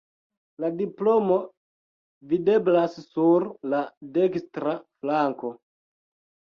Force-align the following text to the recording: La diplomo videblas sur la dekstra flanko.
La 0.63 0.69
diplomo 0.79 1.37
videblas 2.33 2.99
sur 3.11 3.49
la 3.75 3.85
dekstra 4.19 4.77
flanko. 4.83 5.55